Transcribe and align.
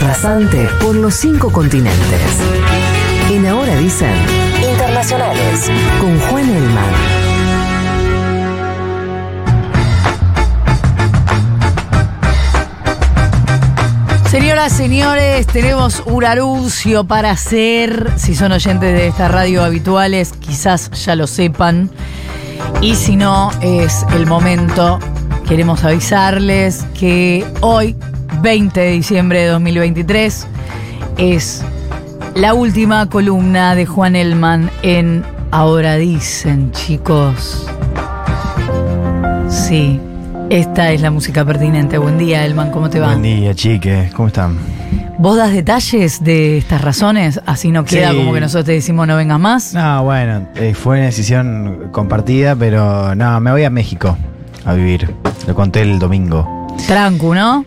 rasante 0.00 0.68
por 0.80 0.94
los 0.94 1.14
cinco 1.14 1.50
continentes. 1.50 2.20
En 3.30 3.46
Ahora 3.46 3.76
dicen 3.76 4.14
Internacionales 4.70 5.70
con 6.00 6.18
Juan 6.20 6.48
Elman. 6.48 7.28
Señoras, 14.30 14.72
señores, 14.72 15.46
tenemos 15.46 16.02
un 16.04 16.24
anuncio 16.24 17.04
para 17.04 17.30
hacer. 17.30 18.12
Si 18.16 18.34
son 18.34 18.52
oyentes 18.52 18.92
de 18.92 19.08
esta 19.08 19.28
radio 19.28 19.64
habituales, 19.64 20.32
quizás 20.32 20.90
ya 20.90 21.16
lo 21.16 21.26
sepan. 21.26 21.90
Y 22.82 22.94
si 22.94 23.16
no, 23.16 23.50
es 23.62 24.04
el 24.12 24.26
momento. 24.26 24.98
Queremos 25.48 25.82
avisarles 25.82 26.84
que 26.98 27.46
hoy, 27.62 27.96
20 28.40 28.80
de 28.80 28.90
diciembre 28.92 29.40
de 29.40 29.46
2023, 29.48 30.46
es 31.16 31.62
la 32.34 32.54
última 32.54 33.08
columna 33.08 33.74
de 33.74 33.86
Juan 33.86 34.16
Elman 34.16 34.70
en 34.82 35.24
Ahora 35.50 35.96
Dicen, 35.96 36.70
chicos. 36.72 37.66
Sí, 39.48 39.98
esta 40.50 40.92
es 40.92 41.00
la 41.00 41.10
música 41.10 41.44
pertinente. 41.44 41.98
Buen 41.98 42.18
día, 42.18 42.44
Elman, 42.44 42.70
¿cómo 42.70 42.90
te 42.90 43.00
va? 43.00 43.08
Buen 43.08 43.22
día, 43.22 43.54
chiques, 43.54 44.12
¿cómo 44.14 44.28
están? 44.28 44.56
¿Vos 45.18 45.36
das 45.36 45.52
detalles 45.52 46.22
de 46.22 46.58
estas 46.58 46.80
razones? 46.80 47.40
Así 47.44 47.72
no 47.72 47.84
queda 47.84 48.10
Sí. 48.12 48.16
como 48.18 48.32
que 48.32 48.40
nosotros 48.40 48.66
te 48.66 48.72
decimos 48.72 49.06
no 49.08 49.16
vengas 49.16 49.40
más. 49.40 49.74
No, 49.74 50.04
bueno, 50.04 50.46
eh, 50.54 50.74
fue 50.74 50.98
una 50.98 51.06
decisión 51.06 51.88
compartida, 51.90 52.54
pero 52.54 53.14
no, 53.16 53.40
me 53.40 53.50
voy 53.50 53.64
a 53.64 53.70
México 53.70 54.16
a 54.64 54.74
vivir. 54.74 55.12
Lo 55.46 55.54
conté 55.54 55.80
el 55.82 55.98
domingo. 55.98 56.66
Trancu, 56.86 57.34
¿no? 57.34 57.64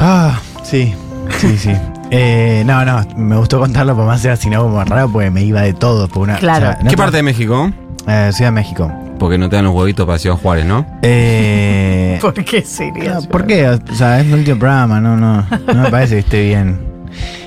Ah, 0.00 0.40
sí, 0.62 0.94
sí, 1.38 1.56
sí. 1.56 1.72
Eh, 2.12 2.64
no, 2.66 2.84
no, 2.84 3.06
me 3.16 3.36
gustó 3.36 3.60
contarlo 3.60 3.94
por 3.94 4.04
más 4.04 4.20
sea 4.20 4.34
si 4.34 4.50
no 4.50 4.64
como 4.64 4.82
raro, 4.82 5.08
porque 5.12 5.30
me 5.30 5.42
iba 5.44 5.60
de 5.60 5.72
todo. 5.74 6.08
Por 6.08 6.22
una, 6.24 6.38
Claro. 6.38 6.72
no 6.80 6.84
¿Qué 6.90 6.90
te- 6.90 6.96
parte 6.96 7.18
de 7.18 7.22
México? 7.22 7.70
Eh, 8.08 8.30
Ciudad 8.32 8.48
de 8.50 8.54
México. 8.56 8.92
Porque 9.16 9.38
no 9.38 9.48
te 9.48 9.54
dan 9.54 9.66
los 9.66 9.74
huevitos 9.76 10.06
para 10.06 10.18
Ciudad 10.18 10.34
Juárez, 10.34 10.64
¿no? 10.66 10.84
Eh, 11.02 12.18
¿Por 12.20 12.34
qué 12.34 12.62
sería? 12.62 13.14
no, 13.14 13.22
¿Por 13.28 13.46
qué? 13.46 13.68
O 13.68 13.94
sea, 13.94 14.18
es 14.18 14.26
mi 14.26 14.32
último 14.32 14.58
programa, 14.58 15.00
no, 15.00 15.16
no, 15.16 15.46
no 15.72 15.82
me 15.84 15.88
parece 15.88 16.14
que 16.14 16.20
esté 16.22 16.42
bien. 16.46 16.80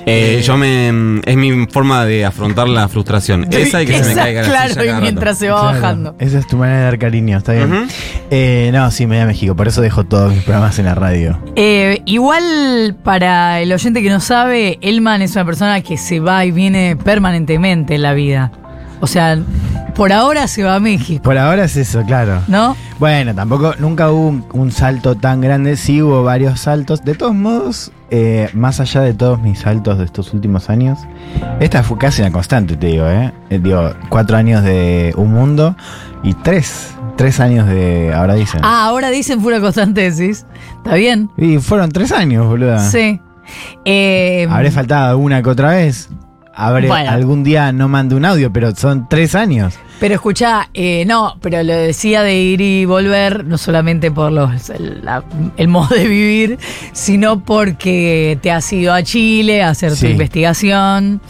Eh, 0.05 0.41
yo 0.45 0.57
me. 0.57 1.21
Es 1.25 1.35
mi 1.37 1.65
forma 1.67 2.05
de 2.05 2.25
afrontar 2.25 2.67
la 2.67 2.87
frustración. 2.87 3.47
Esa 3.51 3.81
y 3.81 3.85
que 3.85 4.03
se 4.03 4.09
me 4.09 4.15
caiga 4.15 4.41
la 4.41 4.47
Claro, 4.47 4.73
silla 4.73 4.97
y 4.97 5.01
mientras 5.01 5.37
se 5.37 5.49
va 5.49 5.61
Claro, 5.61 5.81
bajando. 5.81 6.15
Esa 6.19 6.39
es 6.39 6.47
tu 6.47 6.57
manera 6.57 6.79
de 6.79 6.83
dar 6.85 6.99
cariño, 6.99 7.37
está 7.37 7.53
bien. 7.53 7.71
Ujú. 7.71 7.85
Eh, 8.31 8.69
no, 8.73 8.89
sí, 8.91 9.05
me 9.07 9.15
voy 9.15 9.23
a 9.23 9.27
México, 9.27 9.55
por 9.55 9.67
eso 9.67 9.81
dejo 9.81 10.03
todos 10.05 10.33
mis 10.33 10.43
programas 10.43 10.77
en 10.79 10.85
la 10.85 10.95
radio. 10.95 11.39
Eh, 11.55 12.01
igual, 12.05 12.95
para 13.03 13.61
el 13.61 13.71
oyente 13.71 14.01
que 14.01 14.09
no 14.09 14.19
sabe, 14.19 14.77
Elman 14.81 15.21
es 15.21 15.35
una 15.35 15.45
persona 15.45 15.81
que 15.81 15.97
se 15.97 16.19
va 16.19 16.43
y 16.45 16.51
viene 16.51 16.95
permanentemente 16.95 17.95
en 17.95 18.01
la 18.01 18.13
vida. 18.13 18.51
O 18.99 19.07
sea, 19.07 19.37
por 19.95 20.13
ahora 20.13 20.47
se 20.47 20.63
va 20.63 20.75
a 20.75 20.79
México, 20.79 21.21
Por 21.23 21.37
ahora 21.37 21.65
es 21.65 21.75
eso, 21.75 22.03
claro. 22.03 22.41
¿no? 22.47 22.75
Bueno, 22.99 23.35
tampoco, 23.35 23.75
nunca 23.77 24.09
hubo 24.09 24.27
un, 24.29 24.45
un 24.53 24.71
salto 24.71 25.15
tan 25.15 25.41
grande, 25.41 25.75
sí 25.75 26.01
hubo 26.01 26.23
varios 26.23 26.61
saltos. 26.61 27.03
De 27.03 27.13
todos 27.13 27.35
modos, 27.35 27.91
eh, 28.15 28.47
más 28.53 28.79
allá 28.79 29.01
de 29.01 29.15
todos 29.15 29.41
mis 29.41 29.57
saltos 29.57 29.97
de 29.97 30.05
estos 30.05 30.35
últimos 30.35 30.69
años, 30.69 30.99
esta 31.59 31.81
fue 31.81 31.97
casi 31.97 32.21
una 32.21 32.31
constante, 32.31 32.75
te 32.77 32.85
digo, 32.85 33.07
¿eh? 33.07 33.33
Eh, 33.49 33.57
Digo, 33.57 33.89
cuatro 34.07 34.37
años 34.37 34.63
de 34.63 35.15
un 35.17 35.33
mundo 35.33 35.75
y 36.21 36.35
tres, 36.35 36.93
tres 37.17 37.39
años 37.39 37.67
de, 37.67 38.13
ahora 38.13 38.35
dicen. 38.35 38.61
Ah, 38.63 38.85
ahora 38.85 39.09
dicen 39.09 39.41
pura 39.41 39.59
constante, 39.59 40.11
decís. 40.11 40.45
¿Está 40.77 40.93
bien? 40.93 41.31
Y 41.37 41.57
fueron 41.57 41.91
tres 41.91 42.11
años, 42.11 42.45
boludo. 42.45 42.77
Sí. 42.77 43.19
Eh, 43.83 44.47
Habré 44.47 44.69
faltado 44.69 45.17
una 45.17 45.41
que 45.41 45.49
otra 45.49 45.69
vez. 45.69 46.07
Habré 46.55 46.87
Bueno. 46.87 47.09
algún 47.09 47.43
día 47.43 47.71
no 47.71 47.89
mando 47.89 48.15
un 48.15 48.25
audio, 48.25 48.51
pero 48.53 48.75
son 48.75 49.07
tres 49.09 49.33
años. 49.35 49.73
Pero 49.99 50.15
escuchá, 50.15 50.69
eh, 50.73 51.03
no, 51.07 51.35
pero 51.41 51.63
lo 51.63 51.73
decía 51.73 52.21
de 52.23 52.35
ir 52.39 52.61
y 52.61 52.85
volver, 52.85 53.45
no 53.45 53.57
solamente 53.57 54.11
por 54.11 54.31
los, 54.31 54.69
el, 54.69 55.03
la- 55.03 55.23
el 55.57 55.67
modo 55.67 55.95
de 55.95 56.07
vivir, 56.07 56.59
sino 56.91 57.39
porque 57.39 58.37
te 58.41 58.51
has 58.51 58.71
ido 58.73 58.93
a 58.93 59.01
Chile 59.03 59.63
a 59.63 59.69
hacer 59.69 59.95
tu 59.97 60.05
investigación, 60.05 61.21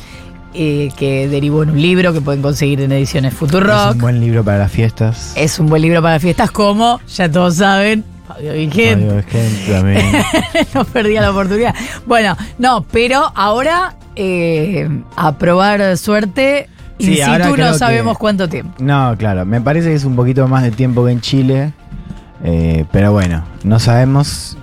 eh, 0.55 0.89
que 0.97 1.27
derivó 1.27 1.63
en 1.63 1.71
un 1.71 1.81
libro 1.81 2.13
que 2.13 2.21
pueden 2.21 2.41
conseguir 2.41 2.81
en 2.81 2.91
ediciones 2.91 3.33
Es 3.33 3.39
Futurock. 3.39 3.93
un 3.93 3.97
buen 3.99 4.19
libro 4.19 4.43
para 4.43 4.57
las 4.59 4.71
fiestas. 4.71 5.33
Es 5.35 5.57
un 5.59 5.67
buen 5.67 5.81
libro 5.81 6.01
para 6.01 6.19
fiestas, 6.19 6.51
como 6.51 6.99
ya 7.15 7.31
todos 7.31 7.55
saben, 7.55 8.03
Fabio 8.27 8.53
Vigente. 8.53 9.05
Fabio 9.07 9.23
Vigente 9.23 9.71
también. 9.71 10.05
no 10.73 10.85
perdía 10.85 11.21
la 11.21 11.31
oportunidad. 11.31 11.73
Bueno, 12.05 12.35
no, 12.57 12.83
pero 12.91 13.31
ahora 13.35 13.95
eh, 14.15 14.89
a 15.15 15.37
probar 15.37 15.97
suerte. 15.97 16.69
Sí, 16.99 17.17
in 17.19 17.25
situ 17.25 17.53
creo 17.53 17.65
no 17.67 17.71
que- 17.73 17.79
sabemos 17.79 18.17
cuánto 18.17 18.47
tiempo. 18.47 18.73
No, 18.79 19.15
claro, 19.17 19.45
me 19.45 19.59
parece 19.61 19.89
que 19.89 19.95
es 19.95 20.05
un 20.05 20.15
poquito 20.15 20.47
más 20.47 20.63
de 20.63 20.71
tiempo 20.71 21.05
que 21.05 21.11
en 21.11 21.21
Chile, 21.21 21.73
eh, 22.43 22.85
pero 22.91 23.11
bueno, 23.11 23.43
no 23.63 23.79
sabemos. 23.79 24.57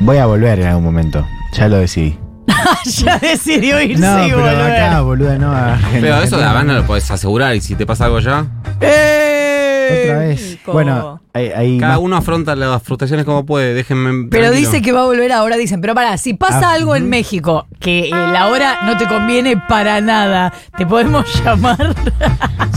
Voy 0.00 0.16
a 0.16 0.26
volver 0.26 0.58
en 0.60 0.66
algún 0.66 0.84
momento, 0.84 1.24
ya 1.54 1.68
lo 1.68 1.76
decidí. 1.76 2.18
ya 2.84 3.18
decidió 3.18 3.80
irse 3.80 4.00
No, 4.02 4.26
y 4.26 4.30
pero 4.30 4.40
volver. 4.42 4.72
acá, 4.82 5.00
boludo, 5.02 5.38
no. 5.38 5.52
a- 5.52 5.78
Pero 5.92 6.16
eso 6.22 6.38
de 6.38 6.44
no 6.64 6.72
lo 6.74 6.84
podés 6.86 7.10
asegurar 7.10 7.54
y 7.54 7.60
si 7.60 7.74
te 7.76 7.86
pasa 7.86 8.06
algo 8.06 8.18
ya, 8.20 8.46
¡Eh! 8.80 10.02
Otra 10.04 10.18
vez. 10.20 10.58
Bueno, 10.66 11.19
hay, 11.32 11.46
hay 11.48 11.78
cada 11.78 11.94
más- 11.94 12.02
uno 12.02 12.16
afronta 12.16 12.56
las 12.56 12.82
frustraciones 12.82 13.24
como 13.24 13.46
puede, 13.46 13.74
déjenme. 13.74 14.28
Pero 14.30 14.46
tranquilo. 14.48 14.70
dice 14.70 14.82
que 14.82 14.92
va 14.92 15.00
a 15.02 15.04
volver 15.04 15.32
ahora, 15.32 15.56
dicen. 15.56 15.80
Pero 15.80 15.94
para, 15.94 16.16
si 16.18 16.34
pasa 16.34 16.70
Ah, 16.70 16.74
algo 16.74 16.96
en. 16.96 17.08
México 17.08 17.66
que 17.78 18.08
eh, 18.08 18.10
la 18.10 18.48
hora 18.48 18.78
no 18.84 18.96
te 18.96 19.06
conviene 19.06 19.56
para 19.68 20.00
nada, 20.00 20.52
¿te 20.76 20.86
podemos 20.86 21.26
llamar? 21.44 21.94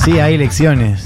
Sí, 0.03 0.19
hay 0.19 0.35
elecciones. 0.35 1.05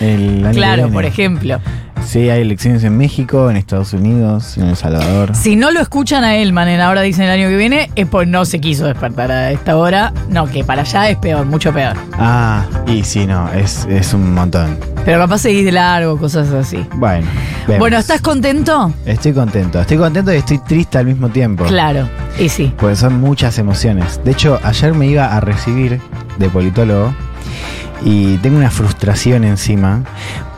El 0.00 0.38
año 0.44 0.50
que 0.50 0.56
claro, 0.56 0.82
viene. 0.82 0.92
por 0.92 1.04
ejemplo. 1.04 1.60
Sí, 2.06 2.30
hay 2.30 2.42
elecciones 2.42 2.84
en 2.84 2.96
México, 2.96 3.50
en 3.50 3.56
Estados 3.56 3.92
Unidos, 3.92 4.56
en 4.58 4.66
El 4.66 4.76
Salvador. 4.76 5.34
Si 5.34 5.56
no 5.56 5.72
lo 5.72 5.80
escuchan 5.80 6.22
a 6.22 6.36
Elman 6.36 6.68
en 6.68 6.80
ahora 6.80 7.02
dicen 7.02 7.24
el 7.24 7.30
año 7.30 7.48
que 7.48 7.56
viene, 7.56 7.90
es 7.96 8.06
porque 8.06 8.30
no 8.30 8.44
se 8.44 8.60
quiso 8.60 8.86
despertar 8.86 9.32
a 9.32 9.50
esta 9.50 9.76
hora. 9.76 10.12
No, 10.30 10.46
que 10.46 10.62
para 10.62 10.82
allá 10.82 11.10
es 11.10 11.16
peor, 11.16 11.46
mucho 11.46 11.72
peor. 11.72 11.96
Ah, 12.12 12.64
y 12.86 13.02
sí, 13.02 13.26
no, 13.26 13.52
es, 13.52 13.86
es 13.90 14.14
un 14.14 14.32
montón. 14.34 14.78
Pero 15.04 15.18
capaz 15.18 15.38
seguís 15.38 15.64
de 15.64 15.72
largo, 15.72 16.16
cosas 16.16 16.52
así. 16.52 16.86
Bueno, 16.94 17.26
vemos. 17.66 17.80
Bueno, 17.80 17.98
¿estás 17.98 18.20
contento? 18.20 18.92
Estoy 19.04 19.32
contento. 19.32 19.80
Estoy 19.80 19.98
contento 19.98 20.32
y 20.32 20.36
estoy 20.36 20.58
triste 20.58 20.98
al 20.98 21.06
mismo 21.06 21.28
tiempo. 21.28 21.64
Claro, 21.64 22.08
y 22.38 22.48
sí. 22.48 22.72
Porque 22.78 22.94
son 22.94 23.20
muchas 23.20 23.58
emociones. 23.58 24.20
De 24.24 24.30
hecho, 24.30 24.60
ayer 24.62 24.94
me 24.94 25.08
iba 25.08 25.36
a 25.36 25.40
recibir 25.40 26.00
de 26.38 26.48
politólogo 26.50 27.12
y 28.08 28.36
tengo 28.38 28.56
una 28.56 28.70
frustración 28.70 29.42
encima 29.42 30.02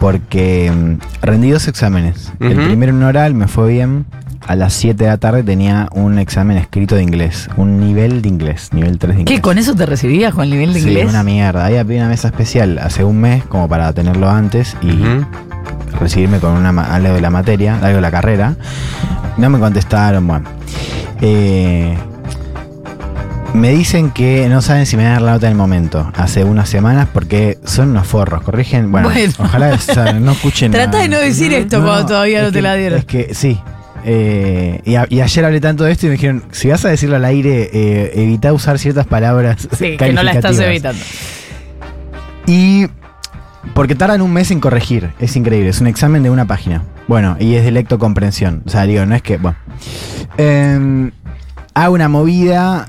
porque 0.00 0.70
mm, 0.70 1.25
rendí 1.25 1.50
dos 1.50 1.66
exámenes. 1.66 2.31
El 2.41 2.56
primero 2.66 2.92
en 2.92 3.03
oral 3.03 3.32
me 3.34 3.48
fue 3.48 3.69
bien. 3.72 4.04
A 4.47 4.54
las 4.54 4.72
7 4.75 5.03
de 5.04 5.10
la 5.10 5.16
tarde 5.19 5.42
tenía 5.42 5.88
un 5.92 6.19
examen 6.19 6.56
escrito 6.56 6.94
de 6.94 7.03
inglés, 7.03 7.50
un 7.56 7.81
nivel 7.81 8.22
de 8.22 8.28
inglés, 8.28 8.70
nivel 8.72 8.98
3 8.98 9.14
de 9.16 9.20
inglés. 9.22 9.36
¿Qué? 9.36 9.42
¿Con 9.42 9.59
eso 9.59 9.75
te 9.75 9.84
recibías 9.84 10.32
con 10.32 10.44
el 10.44 10.50
nivel 10.50 10.72
de 10.72 10.81
Sí, 10.81 10.88
inglés? 10.88 11.09
una 11.09 11.22
mierda. 11.22 11.66
Había 11.66 11.84
pedido 11.84 12.03
una 12.03 12.10
mesa 12.10 12.28
especial 12.28 12.78
hace 12.78 13.03
un 13.04 13.20
mes 13.20 13.44
como 13.44 13.69
para 13.69 13.92
tenerlo 13.92 14.30
antes 14.30 14.75
y 14.80 15.03
recibirme 16.00 16.38
con 16.38 16.53
una, 16.53 16.70
ma- 16.72 16.94
algo 16.94 17.15
de 17.15 17.20
la 17.20 17.30
materia, 17.30 17.75
algo 17.76 17.97
de 17.97 18.00
la 18.00 18.10
carrera. 18.10 18.54
No 19.36 19.50
me 19.50 19.59
contestaron, 19.59 20.26
bueno. 20.26 20.48
Eh, 21.20 21.94
me 23.59 23.71
dicen 23.71 24.11
que 24.11 24.49
no 24.49 24.63
saben 24.63 24.87
si 24.87 24.97
me 24.97 25.03
van 25.05 25.13
a 25.13 25.15
dar 25.15 25.23
la 25.23 25.33
nota 25.33 25.47
en 25.47 25.53
el 25.53 25.59
momento, 25.59 26.11
hace 26.17 26.45
unas 26.45 26.69
semanas, 26.69 27.09
porque 27.13 27.59
son 27.65 27.91
unos 27.91 28.07
forros, 28.07 28.43
corrigen. 28.43 28.91
Bueno, 28.93 29.11
Bueno. 29.11 29.33
ojalá 29.39 29.71
o 29.75 29.79
sea, 29.79 30.13
no 30.15 30.33
escuchen. 30.33 30.73
Trata 30.73 30.99
de 30.99 31.09
no 31.09 31.19
decir 31.19 31.53
esto 31.53 31.83
cuando 31.83 32.07
todavía 32.07 32.39
es 32.39 32.45
no 32.45 32.51
te 32.53 32.59
que- 32.59 32.63
la 32.63 32.75
dieron. 32.75 32.99
Es 33.01 33.05
que 33.05 33.35
sí. 33.35 33.61
Eh, 34.05 34.81
y, 34.84 34.95
a- 34.95 35.07
y 35.10 35.21
ayer 35.21 35.45
hablé 35.45 35.60
tanto 35.60 35.84
de 35.84 35.93
esto 35.93 36.07
y 36.07 36.09
me 36.10 36.13
dijeron, 36.15 36.45
si 36.53 36.69
vas 36.69 36.84
a 36.84 36.89
decirlo 36.89 37.16
al 37.16 37.25
aire, 37.25 37.69
eh, 37.72 38.13
evita 38.15 38.53
usar 38.53 38.78
ciertas 38.78 39.07
palabras. 39.07 39.69
Sí, 39.77 39.97
que 39.97 40.13
no 40.13 40.22
la 40.22 40.33
estás 40.33 40.57
calificativas". 40.57 40.97
evitando. 40.97 41.04
Y 42.47 42.87
porque 43.75 43.95
tardan 43.95 44.22
un 44.22 44.33
mes 44.33 44.51
en 44.51 44.61
corregir, 44.61 45.11
es 45.19 45.37
increíble, 45.37 45.69
es 45.71 45.81
un 45.81 45.87
examen 45.89 46.22
de 46.22 46.31
una 46.31 46.47
página. 46.47 46.83
Bueno, 47.09 47.37
y 47.41 47.54
es 47.54 47.65
de 47.65 47.71
lectocomprensión. 47.72 48.63
O 48.66 48.71
sea, 48.71 48.84
digo, 48.84 49.04
no 49.04 49.15
es 49.15 49.22
que. 49.22 49.37
Bueno. 49.37 49.59
Em, 50.37 51.11
hago 51.75 51.95
una 51.95 52.09
movida. 52.09 52.89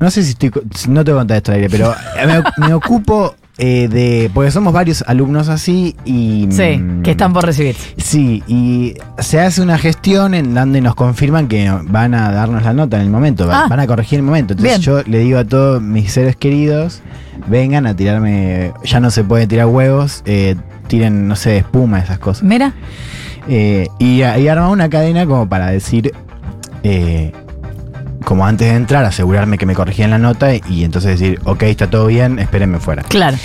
No 0.00 0.10
sé 0.10 0.22
si 0.22 0.30
estoy. 0.30 0.50
No 0.88 1.04
te 1.04 1.12
voy 1.12 1.18
a 1.18 1.20
contar 1.22 1.36
esto 1.38 1.52
al 1.52 1.56
aire, 1.56 1.70
pero 1.70 1.94
me, 2.26 2.66
me 2.68 2.74
ocupo 2.74 3.34
eh, 3.58 3.88
de. 3.88 4.30
Porque 4.34 4.50
somos 4.50 4.72
varios 4.72 5.02
alumnos 5.06 5.48
así 5.48 5.96
y. 6.04 6.46
Sí, 6.50 6.76
mm, 6.78 7.02
que 7.02 7.12
están 7.12 7.32
por 7.32 7.44
recibir. 7.46 7.74
Sí, 7.96 8.42
y 8.46 8.94
se 9.18 9.40
hace 9.40 9.62
una 9.62 9.78
gestión 9.78 10.34
en 10.34 10.54
donde 10.54 10.80
nos 10.82 10.94
confirman 10.94 11.48
que 11.48 11.70
van 11.84 12.14
a 12.14 12.30
darnos 12.30 12.62
la 12.62 12.74
nota 12.74 12.96
en 12.98 13.04
el 13.04 13.10
momento, 13.10 13.48
Ah. 13.50 13.66
van 13.70 13.80
a 13.80 13.86
corregir 13.86 14.18
el 14.18 14.24
momento. 14.24 14.52
Entonces 14.52 14.78
Bien. 14.78 14.82
yo 14.82 15.02
le 15.10 15.18
digo 15.20 15.38
a 15.38 15.44
todos 15.44 15.80
mis 15.80 16.12
seres 16.12 16.36
queridos, 16.36 17.00
vengan 17.46 17.86
a 17.86 17.96
tirarme, 17.96 18.72
ya 18.84 19.00
no 19.00 19.10
se 19.10 19.24
puede 19.24 19.46
tirar 19.46 19.66
huevos, 19.66 20.22
eh, 20.26 20.56
tiren, 20.88 21.26
no 21.26 21.36
sé, 21.36 21.56
espuma, 21.58 21.98
esas 22.00 22.18
cosas. 22.18 22.42
Mira, 22.42 22.74
Eh, 23.48 23.86
y, 24.00 24.22
y 24.24 24.48
arma 24.48 24.68
una 24.70 24.90
cadena 24.90 25.24
como 25.24 25.48
para 25.48 25.68
decir, 25.70 26.12
eh, 26.82 27.32
como 28.24 28.46
antes 28.46 28.68
de 28.68 28.74
entrar, 28.74 29.04
asegurarme 29.04 29.58
que 29.58 29.66
me 29.66 29.74
corregían 29.74 30.10
la 30.10 30.18
nota 30.18 30.54
y, 30.54 30.62
y 30.68 30.84
entonces 30.84 31.18
decir, 31.18 31.40
ok, 31.44 31.62
está 31.64 31.88
todo 31.88 32.06
bien, 32.06 32.38
espérenme 32.38 32.78
fuera. 32.80 33.02
Claro. 33.04 33.36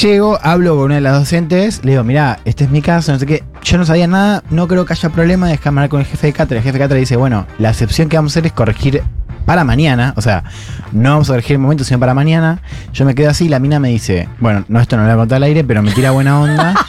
Llego, 0.00 0.38
hablo 0.42 0.76
con 0.76 0.84
una 0.84 0.94
de 0.94 1.00
las 1.00 1.18
docentes, 1.18 1.84
le 1.84 1.92
digo, 1.92 2.04
mirá, 2.04 2.38
este 2.44 2.64
es 2.64 2.70
mi 2.70 2.80
caso, 2.82 3.12
no 3.12 3.18
sé 3.18 3.26
qué. 3.26 3.42
Yo 3.64 3.78
no 3.78 3.84
sabía 3.84 4.06
nada, 4.06 4.44
no 4.50 4.68
creo 4.68 4.84
que 4.84 4.92
haya 4.92 5.08
problema, 5.08 5.48
déjame 5.48 5.80
hablar 5.80 5.88
con 5.90 6.00
el 6.00 6.06
jefe 6.06 6.28
de 6.28 6.32
cátedra. 6.32 6.58
El 6.58 6.62
jefe 6.62 6.74
de 6.74 6.84
cátedra 6.84 7.00
dice, 7.00 7.16
bueno, 7.16 7.46
la 7.58 7.70
excepción 7.70 8.08
que 8.08 8.16
vamos 8.16 8.32
a 8.32 8.34
hacer 8.34 8.46
es 8.46 8.52
corregir 8.52 9.02
para 9.44 9.64
mañana, 9.64 10.12
o 10.16 10.22
sea, 10.22 10.44
no 10.92 11.10
vamos 11.10 11.28
a 11.28 11.32
corregir 11.34 11.52
el 11.54 11.58
momento, 11.60 11.84
sino 11.84 11.98
para 12.00 12.14
mañana. 12.14 12.60
Yo 12.92 13.04
me 13.04 13.14
quedo 13.14 13.30
así, 13.30 13.48
la 13.48 13.58
mina 13.58 13.78
me 13.80 13.88
dice, 13.88 14.28
bueno, 14.40 14.64
no, 14.68 14.80
esto 14.80 14.96
no 14.96 15.02
lo 15.02 15.08
voy 15.08 15.14
a 15.14 15.16
contar 15.18 15.36
al 15.36 15.42
aire, 15.44 15.64
pero 15.64 15.82
me 15.82 15.92
tira 15.92 16.10
buena 16.10 16.40
onda. 16.40 16.74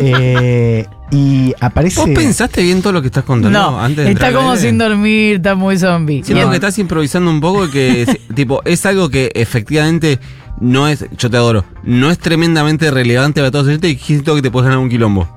Eh, 0.00 0.86
y 1.10 1.52
aparece... 1.60 2.00
¿Vos 2.00 2.10
pensaste 2.14 2.62
bien 2.62 2.80
todo 2.82 2.92
lo 2.92 3.00
que 3.00 3.08
estás 3.08 3.24
contando 3.24 3.58
No, 3.58 3.80
antes 3.80 4.04
de 4.04 4.12
está 4.12 4.32
como 4.32 4.56
sin 4.56 4.78
dormir, 4.78 5.36
está 5.36 5.54
muy 5.54 5.78
zombie. 5.78 6.22
Siento 6.22 6.34
Bien. 6.34 6.50
que 6.50 6.56
estás 6.56 6.78
improvisando 6.78 7.30
un 7.30 7.40
poco 7.40 7.66
y 7.66 7.70
que 7.70 8.02
es- 8.02 8.18
tipo, 8.34 8.62
es 8.64 8.84
algo 8.86 9.08
que 9.08 9.32
efectivamente 9.34 10.20
no 10.60 10.86
es, 10.88 11.06
yo 11.16 11.30
te 11.30 11.36
adoro, 11.36 11.64
no 11.82 12.10
es 12.10 12.18
tremendamente 12.18 12.90
relevante 12.90 13.40
para 13.40 13.50
todos 13.50 13.68
y 13.82 13.96
siento 13.96 14.34
que 14.34 14.42
te 14.42 14.50
puedes 14.50 14.66
ganar 14.66 14.78
un 14.78 14.88
quilombo. 14.88 15.28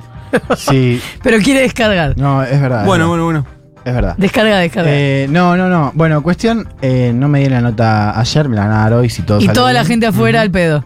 Sí, 0.57 1.01
Pero 1.23 1.39
quiere 1.39 1.61
descargar. 1.61 2.15
no, 2.17 2.43
es 2.43 2.59
verdad. 2.61 2.85
Bueno, 2.85 3.05
es 3.05 3.09
bueno, 3.09 3.23
bueno. 3.25 3.45
Es 3.83 3.93
verdad. 3.93 4.15
Descarga, 4.17 4.57
descarga. 4.59 4.89
Eh, 4.93 5.27
no, 5.29 5.57
no, 5.57 5.67
no. 5.67 5.91
Bueno, 5.95 6.21
cuestión, 6.21 6.67
eh, 6.81 7.11
no 7.15 7.27
me 7.27 7.39
di 7.39 7.49
la 7.49 7.61
nota 7.61 8.19
ayer, 8.19 8.47
me 8.47 8.55
la 8.55 8.63
van 8.67 8.71
a 8.71 8.77
dar 8.81 8.93
hoy 8.93 9.09
si 9.09 9.23
todo 9.23 9.39
y 9.39 9.45
sale 9.45 9.55
toda 9.55 9.73
la 9.73 9.83
gente 9.85 10.05
afuera 10.05 10.41
al 10.41 10.51
pedo. 10.51 10.85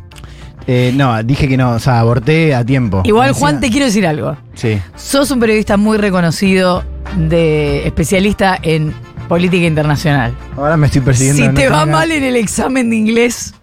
Eh, 0.68 0.92
no, 0.96 1.22
dije 1.22 1.48
que 1.48 1.58
no, 1.58 1.72
o 1.72 1.80
sea, 1.80 2.00
aborté 2.00 2.56
a 2.56 2.64
tiempo. 2.66 3.02
Igual, 3.04 3.30
Encima- 3.30 3.40
Juan, 3.50 3.60
te 3.60 3.70
quiero 3.70 3.86
decir 3.86 4.08
algo. 4.08 4.36
Sí. 4.56 4.80
Sos 4.96 5.30
un 5.32 5.40
periodista 5.40 5.78
muy 5.78 5.98
reconocido, 5.98 6.84
de 7.18 7.86
especialista 7.86 8.58
en 8.62 8.94
política 9.28 9.66
internacional. 9.68 10.34
Ahora 10.58 10.76
me 10.78 10.88
estoy 10.88 11.02
persiguiendo. 11.02 11.42
Si 11.42 11.48
no 11.50 11.54
te 11.54 11.70
va 11.70 11.86
mal 11.86 12.12
en 12.12 12.24
el 12.24 12.36
examen 12.36 12.90
de 12.90 12.96
inglés, 12.96 13.54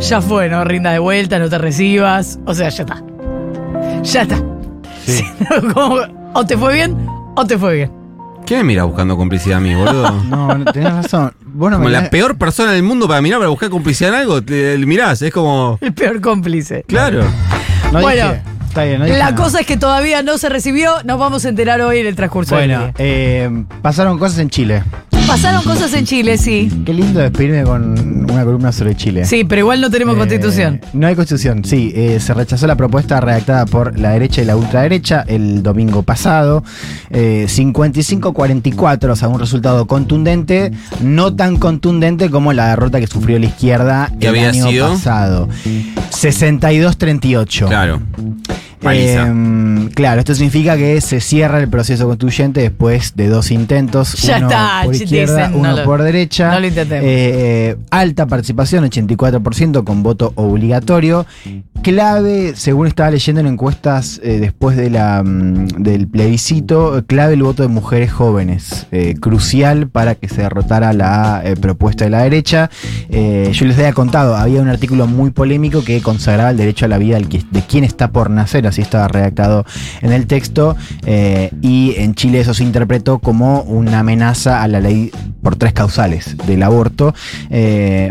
ya 0.00 0.20
fue, 0.20 0.48
no 0.48 0.62
rinda 0.64 0.92
de 0.92 0.98
vuelta, 1.00 1.38
no 1.40 1.48
te 1.48 1.58
recibas. 1.58 2.38
O 2.46 2.54
sea, 2.54 2.68
ya 2.68 2.82
está. 2.82 3.02
Ya 4.02 4.22
está. 4.22 4.36
Sí. 5.04 5.24
Como- 5.74 5.98
o 6.34 6.46
te 6.46 6.56
fue 6.56 6.74
bien, 6.74 6.96
o 7.34 7.44
te 7.44 7.58
fue 7.58 7.74
bien. 7.74 8.01
¿Qué 8.52 8.58
me 8.58 8.64
miras 8.64 8.84
buscando 8.84 9.16
complicidad 9.16 9.56
a 9.56 9.60
mí, 9.62 9.74
boludo? 9.74 10.12
No, 10.28 10.58
no, 10.58 10.70
tenés 10.72 10.92
razón. 10.92 11.32
Vos 11.54 11.70
no 11.70 11.78
Como 11.78 11.88
la 11.88 12.10
peor 12.10 12.36
persona 12.36 12.72
del 12.72 12.82
mundo 12.82 13.08
para 13.08 13.22
mirar, 13.22 13.38
para 13.38 13.48
buscar 13.48 13.70
complicidad 13.70 14.10
en 14.12 14.20
algo, 14.20 14.42
te, 14.42 14.76
mirás, 14.78 15.22
es 15.22 15.32
como. 15.32 15.78
El 15.80 15.94
peor 15.94 16.20
cómplice. 16.20 16.84
Claro. 16.86 17.24
no 17.92 18.00
Bueno, 18.02 18.28
dije- 18.28 18.42
está 18.68 18.84
bien, 18.84 18.98
no 18.98 19.06
dije 19.06 19.16
La 19.16 19.30
nada. 19.30 19.36
cosa 19.42 19.60
es 19.60 19.66
que 19.66 19.78
todavía 19.78 20.22
no 20.22 20.36
se 20.36 20.50
recibió, 20.50 21.02
nos 21.04 21.18
vamos 21.18 21.46
a 21.46 21.48
enterar 21.48 21.80
hoy 21.80 22.00
en 22.00 22.06
el 22.06 22.14
transcurso 22.14 22.54
del 22.56 22.68
Bueno, 22.68 22.84
día. 22.84 22.94
eh, 22.98 23.64
pasaron 23.80 24.18
cosas 24.18 24.38
en 24.40 24.50
Chile. 24.50 24.82
Pasaron 25.32 25.62
cosas 25.64 25.94
en 25.94 26.04
Chile, 26.04 26.36
sí. 26.36 26.70
Qué 26.84 26.92
lindo 26.92 27.18
despedirme 27.20 27.62
con 27.64 28.30
una 28.30 28.44
columna 28.44 28.70
sobre 28.70 28.94
Chile. 28.94 29.24
Sí, 29.24 29.44
pero 29.44 29.60
igual 29.60 29.80
no 29.80 29.90
tenemos 29.90 30.14
Eh, 30.14 30.18
constitución. 30.18 30.80
No 30.92 31.06
hay 31.06 31.14
constitución, 31.14 31.64
sí. 31.64 31.90
eh, 31.94 32.18
se 32.20 32.34
rechazó 32.34 32.66
la 32.66 32.76
propuesta 32.76 33.18
redactada 33.18 33.64
por 33.64 33.98
la 33.98 34.10
derecha 34.10 34.42
y 34.42 34.44
la 34.44 34.56
ultraderecha 34.56 35.24
el 35.26 35.62
domingo 35.62 36.02
pasado. 36.02 36.62
Eh, 37.10 37.46
55-44, 37.48 39.10
o 39.10 39.16
sea, 39.16 39.28
un 39.28 39.40
resultado 39.40 39.86
contundente, 39.86 40.70
no 41.00 41.34
tan 41.34 41.56
contundente 41.56 42.28
como 42.28 42.52
la 42.52 42.68
derrota 42.68 43.00
que 43.00 43.06
sufrió 43.06 43.38
la 43.38 43.46
izquierda 43.46 44.10
¿Qué 44.20 44.26
el 44.28 44.34
había 44.34 44.50
año 44.50 44.68
sido? 44.68 44.88
pasado. 44.90 45.48
62-38. 46.10 47.68
Claro. 47.68 48.02
Paliza. 48.82 49.26
Eh, 49.28 49.88
claro, 49.94 50.20
esto 50.20 50.34
significa 50.34 50.76
que 50.76 51.00
se 51.00 51.20
cierra 51.20 51.58
el 51.60 51.68
proceso 51.68 52.06
constituyente 52.06 52.60
después 52.60 53.14
de 53.16 53.28
dos 53.28 53.50
intentos, 53.50 54.12
Ya 54.22 54.38
uno 54.38 54.46
está, 54.48 54.80
por 54.84 54.92
dicen, 54.92 55.06
izquierda, 55.06 55.48
no 55.48 55.58
uno 55.58 55.76
lo- 55.76 55.84
por 55.84 56.02
derecha. 56.02 56.50
no 56.50 56.60
lo 56.60 56.66
intentemos. 56.66 57.04
Eh, 57.06 57.76
alta 57.90 58.26
participación, 58.26 58.84
84% 58.84 59.84
con 59.84 60.02
voto 60.02 60.32
obligatorio. 60.34 61.26
Clave, 61.82 62.52
según 62.54 62.86
estaba 62.86 63.10
leyendo 63.10 63.40
en 63.40 63.48
encuestas 63.48 64.20
eh, 64.22 64.38
después 64.38 64.76
de 64.76 64.88
la, 64.88 65.20
mm, 65.24 65.82
del 65.82 66.06
plebiscito, 66.06 67.02
clave 67.08 67.34
el 67.34 67.42
voto 67.42 67.64
de 67.64 67.68
mujeres 67.68 68.12
jóvenes. 68.12 68.86
eh, 68.92 69.14
crucial 69.18 69.88
para 69.88 70.14
que 70.14 70.28
se 70.28 70.42
derrotara 70.42 70.92
la 70.92 71.40
eh, 71.44 71.56
propuesta 71.56 72.04
de 72.04 72.10
la 72.10 72.22
derecha. 72.22 72.70
Yo 73.10 73.66
les 73.66 73.78
había 73.78 73.92
contado, 73.92 74.36
había 74.36 74.60
un 74.60 74.68
artículo 74.68 75.06
muy 75.06 75.30
polémico 75.30 75.82
que 75.82 76.00
consagraba 76.02 76.50
el 76.50 76.56
derecho 76.56 76.84
a 76.84 76.88
la 76.88 76.98
vida 76.98 77.18
de 77.18 77.62
quien 77.62 77.84
está 77.84 78.10
por 78.10 78.30
nacer, 78.30 78.66
así 78.66 78.80
estaba 78.80 79.08
redactado 79.08 79.64
en 80.02 80.12
el 80.12 80.26
texto. 80.26 80.76
y 81.06 81.94
en 81.96 82.14
Chile 82.14 82.40
eso 82.40 82.54
se 82.54 82.62
interpretó 82.62 83.18
como 83.18 83.62
una 83.62 84.00
amenaza 84.00 84.62
a 84.62 84.68
la 84.68 84.80
ley 84.80 85.10
por 85.42 85.56
tres 85.56 85.72
causales 85.72 86.36
del 86.46 86.62
aborto. 86.62 87.14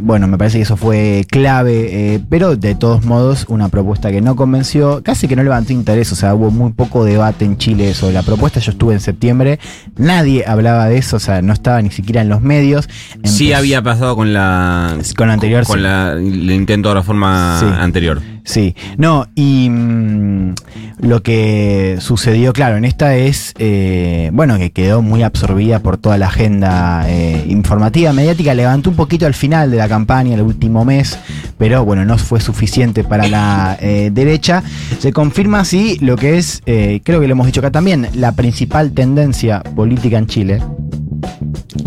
Bueno, 0.03 0.27
me 0.27 0.37
parece 0.37 0.57
que 0.57 0.63
eso 0.63 0.77
fue 0.77 1.25
clave, 1.29 2.21
pero 2.29 2.55
de 2.55 2.75
todos 2.75 3.05
modos 3.05 3.45
una 3.49 3.60
propuesta 3.69 4.11
que 4.11 4.21
no 4.21 4.35
convenció, 4.35 5.01
casi 5.03 5.27
que 5.27 5.35
no 5.35 5.43
levantó 5.43 5.73
interés, 5.73 6.11
o 6.11 6.15
sea, 6.15 6.33
hubo 6.35 6.51
muy 6.51 6.71
poco 6.73 7.03
debate 7.05 7.45
en 7.45 7.57
Chile 7.57 7.93
sobre 7.93 8.13
la 8.13 8.23
propuesta. 8.23 8.59
Yo 8.59 8.71
estuve 8.71 8.93
en 8.93 8.99
septiembre, 8.99 9.59
nadie 9.97 10.43
hablaba 10.47 10.87
de 10.87 10.97
eso, 10.97 11.17
o 11.17 11.19
sea, 11.19 11.41
no 11.41 11.53
estaba 11.53 11.81
ni 11.81 11.91
siquiera 11.91 12.21
en 12.21 12.29
los 12.29 12.41
medios. 12.41 12.87
Sí 13.23 13.45
Empezó- 13.47 13.57
había 13.57 13.81
pasado 13.81 14.15
con 14.15 14.33
la. 14.33 14.97
Con 15.17 15.27
la 15.27 15.33
anterior, 15.33 15.65
Con 15.65 15.77
sí. 15.77 15.83
la, 15.83 16.13
el 16.13 16.51
intento 16.51 16.89
de 16.89 16.95
reforma 16.95 17.57
Sí. 17.59 17.65
anterior. 17.79 18.21
Sí, 18.43 18.75
no, 18.97 19.27
y 19.35 19.69
mm, 19.69 20.55
lo 20.99 21.21
que 21.21 21.97
sucedió, 21.99 22.53
claro, 22.53 22.77
en 22.77 22.85
esta 22.85 23.15
es, 23.15 23.53
eh, 23.59 24.29
bueno, 24.33 24.57
que 24.57 24.71
quedó 24.71 25.01
muy 25.01 25.23
absorbida 25.23 25.79
por 25.79 25.97
toda 25.97 26.17
la 26.17 26.27
agenda 26.27 27.05
eh, 27.07 27.45
informativa, 27.47 28.13
mediática, 28.13 28.53
levantó 28.53 28.89
un 28.89 28.95
poquito 28.95 29.25
al 29.25 29.33
final 29.33 29.71
de 29.71 29.77
la 29.77 29.87
campaña, 29.87 30.35
el 30.35 30.41
último 30.41 30.85
mes, 30.85 31.17
pero 31.57 31.85
bueno, 31.85 32.05
no 32.05 32.17
fue 32.17 32.41
suficiente 32.41 33.03
para 33.03 33.27
la 33.27 33.77
eh, 33.79 34.09
derecha. 34.11 34.63
Se 34.99 35.13
confirma 35.13 35.59
así 35.59 35.97
lo 36.01 36.15
que 36.15 36.37
es, 36.37 36.61
eh, 36.65 37.01
creo 37.03 37.19
que 37.19 37.27
lo 37.27 37.33
hemos 37.33 37.45
dicho 37.45 37.61
acá 37.61 37.71
también, 37.71 38.07
la 38.15 38.33
principal 38.33 38.91
tendencia 38.91 39.61
política 39.61 40.17
en 40.17 40.27
Chile, 40.27 40.61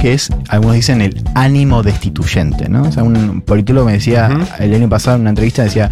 que 0.05 0.12
es, 0.12 0.29
algunos 0.51 0.75
dicen, 0.77 1.01
el 1.01 1.19
ánimo 1.35 1.83
destituyente, 1.83 2.69
¿no? 2.69 2.83
O 2.83 2.93
sea, 2.93 3.03
un 3.03 3.41
politólogo 3.41 3.87
me 3.87 3.93
decía 3.95 4.29
el 4.59 4.75
año 4.75 4.87
pasado 4.87 5.15
en 5.17 5.23
una 5.23 5.31
entrevista, 5.31 5.62
decía, 5.62 5.91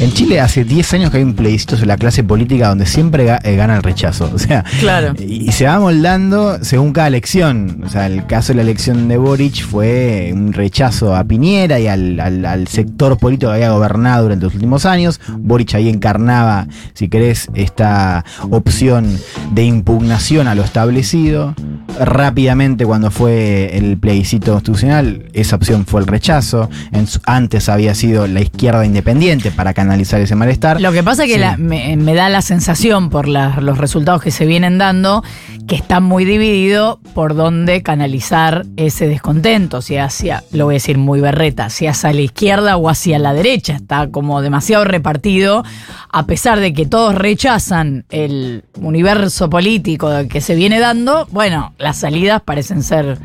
en 0.00 0.10
Chile 0.14 0.40
hace 0.40 0.64
10 0.64 0.94
años 0.94 1.10
que 1.10 1.18
hay 1.18 1.22
un 1.22 1.34
plebiscito 1.34 1.76
sobre 1.76 1.88
la 1.88 1.98
clase 1.98 2.24
política 2.24 2.68
donde 2.70 2.86
siempre 2.86 3.28
eh, 3.44 3.56
gana 3.56 3.76
el 3.76 3.82
rechazo. 3.82 4.30
O 4.34 4.38
sea, 4.38 4.64
Claro. 4.80 5.12
y, 5.18 5.48
y 5.48 5.52
se 5.52 5.66
va 5.66 5.78
moldando 5.78 6.64
según 6.64 6.94
cada 6.94 7.08
elección. 7.08 7.82
O 7.84 7.90
sea, 7.90 8.06
el 8.06 8.24
caso 8.26 8.52
de 8.52 8.56
la 8.56 8.62
elección 8.62 9.06
de 9.08 9.18
Boric 9.18 9.62
fue 9.66 10.30
un 10.34 10.54
rechazo 10.54 11.14
a 11.14 11.22
Piñera 11.24 11.78
y 11.78 11.88
al, 11.88 12.18
al- 12.20 12.46
al 12.46 12.68
sector 12.68 13.18
político 13.18 13.50
que 13.50 13.56
había 13.56 13.70
gobernado 13.72 14.22
durante 14.22 14.46
los 14.46 14.54
últimos 14.54 14.86
años. 14.86 15.20
Boric 15.36 15.74
ahí 15.74 15.90
encarnaba, 15.90 16.68
si 16.94 17.08
querés, 17.10 17.48
esta 17.54 18.24
opción 18.50 19.18
de 19.52 19.64
impugnación 19.64 20.48
a 20.48 20.54
lo 20.54 20.62
establecido. 20.64 21.54
Rápidamente, 21.98 22.84
cuando 22.86 23.10
fue 23.10 23.76
el 23.76 23.96
plebiscito 23.98 24.52
constitucional, 24.52 25.24
esa 25.32 25.56
opción 25.56 25.86
fue 25.86 26.00
el 26.00 26.06
rechazo. 26.06 26.68
En 26.92 27.06
su- 27.06 27.20
antes 27.24 27.68
había 27.68 27.94
sido 27.94 28.26
la 28.26 28.40
izquierda 28.40 28.84
independiente 28.84 29.50
para 29.50 29.74
canalizar 29.74 30.20
ese 30.20 30.34
malestar. 30.34 30.80
Lo 30.80 30.92
que 30.92 31.02
pasa 31.02 31.24
es 31.24 31.28
que 31.28 31.34
Sí. 31.34 31.40
la- 31.40 31.56
me, 31.56 31.96
me 31.96 32.14
da 32.14 32.28
la 32.28 32.42
sensación 32.42 33.10
por 33.10 33.28
la- 33.28 33.58
los 33.60 33.78
resultados 33.78 34.22
que 34.22 34.30
se 34.30 34.46
vienen 34.46 34.78
dando 34.78 35.22
que 35.66 35.76
está 35.76 36.00
muy 36.00 36.24
dividido 36.24 37.00
por 37.14 37.34
dónde 37.34 37.82
canalizar 37.82 38.64
ese 38.76 39.08
descontento, 39.08 39.82
si 39.82 39.96
hacia, 39.96 40.44
lo 40.52 40.66
voy 40.66 40.74
a 40.74 40.76
decir 40.76 40.98
muy 40.98 41.20
berreta, 41.20 41.70
si 41.70 41.86
hacia 41.86 42.12
la 42.12 42.20
izquierda 42.20 42.76
o 42.76 42.88
hacia 42.88 43.18
la 43.18 43.32
derecha. 43.32 43.76
Está 43.76 44.08
como 44.10 44.42
demasiado 44.42 44.84
repartido, 44.84 45.64
a 46.10 46.26
pesar 46.26 46.60
de 46.60 46.72
que 46.74 46.86
todos 46.86 47.14
rechazan 47.14 48.04
el 48.10 48.64
universo 48.80 49.48
político 49.48 50.10
que 50.28 50.40
se 50.40 50.54
viene 50.54 50.80
dando, 50.80 51.26
bueno, 51.30 51.74
las 51.78 51.98
salidas 51.98 52.42
parecen 52.42 52.82
ser... 52.82 53.18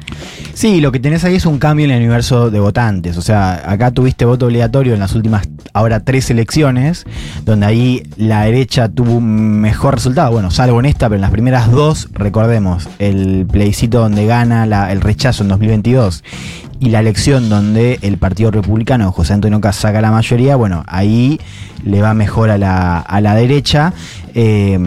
Sí, 0.58 0.82
lo 0.82 0.92
que 0.92 1.00
tenés 1.00 1.24
ahí 1.24 1.36
es 1.36 1.46
un 1.46 1.60
cambio 1.60 1.86
en 1.86 1.92
el 1.92 2.00
universo 2.00 2.50
de 2.50 2.60
votantes. 2.60 3.16
O 3.18 3.22
sea, 3.22 3.62
acá 3.72 3.92
tuviste 3.92 4.26
voto 4.26 4.48
obligatorio 4.48 4.96
en 4.96 5.00
las 5.00 5.14
últimas, 5.14 5.48
ahora 5.72 6.00
tres 6.00 6.32
elecciones, 6.32 7.06
donde 7.46 7.68
ahí 7.68 8.04
la 8.18 8.46
derecha 8.46 8.90
tuvo 8.90 9.18
un 9.18 9.62
mejor 9.62 9.94
resultado. 9.94 10.32
Bueno, 10.32 10.50
salvo 10.50 10.80
en 10.80 10.88
esta, 10.88 11.10
pero 11.10 11.18
en 11.18 11.22
las 11.22 11.30
primeras 11.30 11.70
dos, 11.70 12.10
recordemos, 12.12 12.90
el 12.98 13.46
plebiscito 13.46 14.00
donde 14.00 14.26
gana 14.26 14.64
el 14.92 15.02
rechazo 15.02 15.44
en 15.44 15.50
2022 15.50 16.24
y 16.80 16.90
la 16.90 17.02
elección 17.02 17.50
donde 17.50 18.00
el 18.02 18.18
Partido 18.18 18.50
Republicano, 18.50 19.12
José 19.12 19.34
Antonio 19.34 19.62
Caz, 19.62 19.76
saca 19.76 20.02
la 20.02 20.10
mayoría, 20.10 20.56
bueno, 20.56 20.84
ahí 20.88 21.40
le 21.84 22.02
va 22.02 22.16
mejor 22.16 22.50
a 22.50 22.58
la, 22.58 22.98
a 22.98 23.22
la 23.22 23.36
derecha. 23.36 23.94
Eh, 24.34 24.80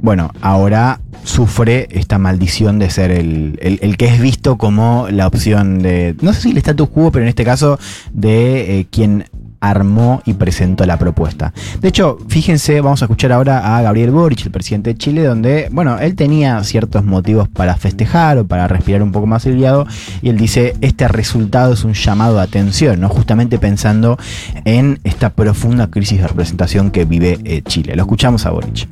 bueno, 0.00 0.30
ahora 0.40 1.00
sufre 1.26 1.88
esta 1.90 2.18
maldición 2.18 2.78
de 2.78 2.88
ser 2.88 3.10
el, 3.10 3.58
el- 3.60 3.78
el 3.82 3.96
que 3.96 4.06
es 4.06 4.20
visto 4.20 4.56
como 4.56 5.08
la 5.10 5.26
opción 5.26 5.80
de, 5.80 6.14
no 6.22 6.32
sé 6.32 6.40
si 6.42 6.50
el 6.52 6.56
status 6.58 6.88
quo, 6.88 7.10
pero 7.10 7.24
en 7.24 7.28
este 7.28 7.44
caso 7.44 7.78
de 8.12 8.78
eh, 8.80 8.86
quien 8.90 9.24
armó 9.58 10.22
y 10.24 10.34
presentó 10.34 10.86
la 10.86 10.98
propuesta. 10.98 11.52
De 11.80 11.88
hecho, 11.88 12.18
fíjense, 12.28 12.80
vamos 12.80 13.02
a 13.02 13.06
escuchar 13.06 13.32
ahora 13.32 13.76
a 13.76 13.82
Gabriel 13.82 14.12
Boric, 14.12 14.44
el 14.44 14.52
presidente 14.52 14.90
de 14.90 14.98
Chile, 14.98 15.24
donde, 15.24 15.68
bueno, 15.72 15.98
él 15.98 16.14
tenía 16.14 16.62
ciertos 16.62 17.04
motivos 17.04 17.48
para 17.48 17.74
festejar 17.74 18.38
o 18.38 18.46
para 18.46 18.68
respirar 18.68 19.02
un 19.02 19.10
poco 19.10 19.26
más 19.26 19.44
aliviado, 19.46 19.86
y 20.22 20.28
él 20.28 20.36
dice, 20.36 20.74
este 20.80 21.08
resultado 21.08 21.72
es 21.72 21.82
un 21.84 21.94
llamado 21.94 22.36
de 22.36 22.42
atención, 22.42 23.00
¿no? 23.00 23.08
Justamente 23.08 23.58
pensando 23.58 24.18
en 24.64 25.00
esta 25.02 25.30
profunda 25.30 25.88
crisis 25.90 26.20
de 26.20 26.28
representación 26.28 26.90
que 26.92 27.04
vive 27.04 27.38
eh, 27.44 27.62
Chile. 27.66 27.96
Lo 27.96 28.02
escuchamos 28.02 28.46
a 28.46 28.50
Boric. 28.50 28.86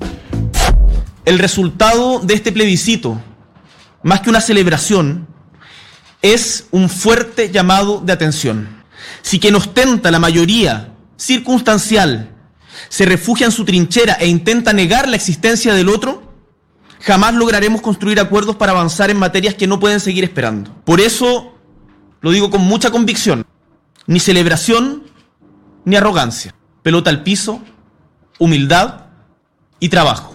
El 1.24 1.38
resultado 1.38 2.20
de 2.20 2.34
este 2.34 2.52
plebiscito, 2.52 3.20
más 4.02 4.20
que 4.20 4.28
una 4.28 4.42
celebración, 4.42 5.26
es 6.20 6.66
un 6.70 6.90
fuerte 6.90 7.50
llamado 7.50 8.00
de 8.00 8.12
atención. 8.12 8.82
Si 9.22 9.40
quien 9.40 9.54
ostenta 9.54 10.10
la 10.10 10.18
mayoría 10.18 10.92
circunstancial 11.16 12.30
se 12.90 13.06
refugia 13.06 13.46
en 13.46 13.52
su 13.52 13.64
trinchera 13.64 14.14
e 14.14 14.26
intenta 14.26 14.74
negar 14.74 15.08
la 15.08 15.16
existencia 15.16 15.72
del 15.72 15.88
otro, 15.88 16.34
jamás 17.00 17.34
lograremos 17.34 17.80
construir 17.80 18.20
acuerdos 18.20 18.56
para 18.56 18.72
avanzar 18.72 19.10
en 19.10 19.18
materias 19.18 19.54
que 19.54 19.66
no 19.66 19.80
pueden 19.80 20.00
seguir 20.00 20.24
esperando. 20.24 20.74
Por 20.84 21.00
eso 21.00 21.54
lo 22.20 22.32
digo 22.32 22.50
con 22.50 22.60
mucha 22.60 22.90
convicción, 22.90 23.46
ni 24.06 24.20
celebración 24.20 25.04
ni 25.86 25.96
arrogancia, 25.96 26.54
pelota 26.82 27.08
al 27.08 27.22
piso, 27.22 27.62
humildad 28.38 29.06
y 29.80 29.88
trabajo. 29.88 30.34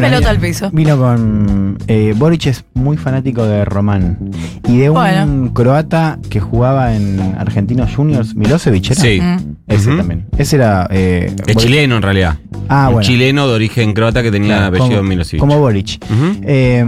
Pelota 0.00 0.30
al 0.30 0.38
piso. 0.38 0.70
Vino 0.72 0.96
con. 0.98 1.78
Eh, 1.86 2.14
Boric 2.16 2.46
es 2.46 2.64
muy 2.74 2.96
fanático 2.96 3.44
de 3.46 3.64
Román. 3.64 4.18
Y 4.68 4.78
de 4.78 4.90
un 4.90 4.94
Bueno. 4.96 5.52
croata 5.54 6.18
que 6.28 6.40
jugaba 6.40 6.94
en 6.94 7.20
Argentinos 7.38 7.94
Juniors, 7.94 8.34
Milosevic, 8.34 8.90
¿era? 8.92 9.00
Sí. 9.00 9.20
Mm. 9.20 9.56
Ese 9.68 9.96
también. 9.96 10.26
Ese 10.38 10.56
era. 10.56 10.86
eh, 10.90 11.34
Es 11.46 11.56
chileno 11.56 11.96
en 11.96 12.02
realidad. 12.02 12.36
Ah, 12.68 12.86
Un 12.88 12.94
bueno. 12.94 13.06
chileno 13.08 13.48
de 13.48 13.54
origen 13.54 13.92
croata 13.92 14.22
que 14.22 14.30
tenía 14.30 14.56
Claro, 14.58 14.66
apellido 14.76 14.98
como, 14.98 15.08
Milosevic. 15.08 15.40
como 15.40 15.58
Boric. 15.58 15.98
Eh, 16.42 16.84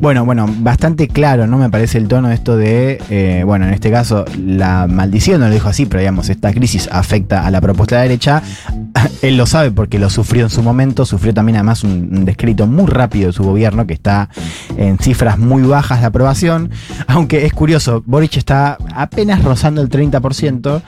bueno, 0.00 0.24
bueno, 0.24 0.46
bastante 0.58 1.08
claro, 1.08 1.46
¿no? 1.46 1.58
Me 1.58 1.70
parece 1.70 1.98
el 1.98 2.08
tono 2.08 2.30
esto 2.30 2.56
de, 2.56 3.00
eh, 3.10 3.42
bueno, 3.44 3.66
en 3.66 3.74
este 3.74 3.90
caso, 3.90 4.24
la 4.44 4.86
maldición, 4.86 5.40
no 5.40 5.48
lo 5.48 5.54
dijo 5.54 5.68
así, 5.68 5.86
pero 5.86 6.00
digamos, 6.00 6.28
esta 6.28 6.52
crisis 6.52 6.88
afecta 6.90 7.46
a 7.46 7.50
la 7.50 7.60
propuesta 7.60 7.96
de 7.96 8.00
la 8.00 8.02
derecha. 8.08 8.42
Él 9.22 9.36
lo 9.36 9.46
sabe 9.46 9.70
porque 9.70 9.98
lo 9.98 10.10
sufrió 10.10 10.44
en 10.44 10.50
su 10.50 10.62
momento, 10.62 11.04
sufrió 11.06 11.32
también 11.34 11.56
además 11.56 11.83
un, 11.84 12.24
descrédito 12.24 12.66
muy 12.66 12.86
rápido 12.86 13.28
de 13.28 13.32
su 13.32 13.44
gobierno, 13.44 13.86
que 13.86 13.94
está 13.94 14.28
en 14.76 14.98
cifras 14.98 15.38
muy 15.38 15.62
bajas 15.62 16.00
de 16.00 16.06
aprobación. 16.06 16.70
Aunque 17.06 17.46
es 17.46 17.52
curioso, 17.52 18.02
Boric 18.06 18.36
está 18.36 18.78
apenas 18.94 19.42
rozando 19.42 19.80
el 19.82 19.88
30%. 19.88 20.82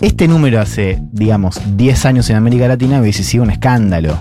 Este 0.00 0.28
número 0.28 0.60
hace, 0.60 1.00
digamos, 1.12 1.60
10 1.76 2.06
años 2.06 2.30
en 2.30 2.36
América 2.36 2.68
Latina 2.68 3.00
hubiese 3.00 3.24
sido 3.24 3.42
un 3.42 3.50
escándalo. 3.50 4.16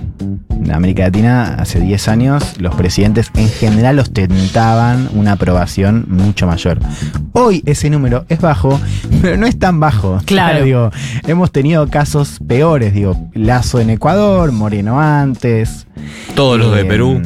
En 0.49 0.71
América 0.73 1.03
Latina, 1.03 1.55
hace 1.59 1.79
10 1.79 2.07
años, 2.07 2.55
los 2.59 2.73
presidentes 2.75 3.29
en 3.35 3.47
general 3.47 3.99
ostentaban 3.99 5.07
una 5.13 5.33
aprobación 5.33 6.05
mucho 6.09 6.47
mayor. 6.47 6.79
Hoy 7.33 7.61
ese 7.67 7.89
número 7.91 8.25
es 8.27 8.41
bajo, 8.41 8.79
pero 9.21 9.37
no 9.37 9.45
es 9.45 9.57
tan 9.59 9.79
bajo. 9.79 10.19
Claro. 10.25 10.65
digo, 10.65 10.91
hemos 11.27 11.51
tenido 11.51 11.87
casos 11.89 12.39
peores, 12.47 12.93
digo, 12.93 13.29
Lazo 13.33 13.79
en 13.79 13.91
Ecuador, 13.91 14.51
Moreno 14.51 14.99
antes. 14.99 15.85
Todos 16.35 16.59
los 16.59 16.73
de 16.75 16.81
Eh, 16.81 16.85
Perú. 16.85 17.21